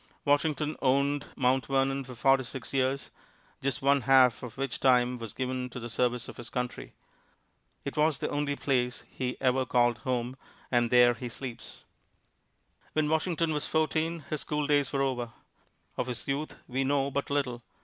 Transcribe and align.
Washington 0.25 0.75
owned 0.81 1.27
Mount 1.35 1.67
Vernon 1.67 2.03
for 2.03 2.15
forty 2.15 2.41
six 2.43 2.73
years, 2.73 3.11
just 3.61 3.83
one 3.83 4.01
half 4.01 4.41
of 4.41 4.57
which 4.57 4.79
time 4.79 5.19
was 5.19 5.31
given 5.31 5.69
to 5.69 5.79
the 5.79 5.91
service 5.91 6.27
of 6.27 6.37
his 6.37 6.49
country. 6.49 6.95
It 7.85 7.95
was 7.95 8.17
the 8.17 8.27
only 8.31 8.55
place 8.55 9.03
he 9.07 9.37
ever 9.39 9.63
called 9.63 9.99
"home," 9.99 10.37
and 10.71 10.89
there 10.89 11.13
he 11.13 11.29
sleeps. 11.29 11.83
When 12.93 13.09
Washington 13.09 13.53
was 13.53 13.67
fourteen, 13.67 14.21
his 14.27 14.41
schooldays 14.41 14.91
were 14.91 15.03
over. 15.03 15.33
Of 15.97 16.07
his 16.07 16.27
youth 16.27 16.57
we 16.67 16.83
know 16.83 17.11
but 17.11 17.29
little. 17.29 17.61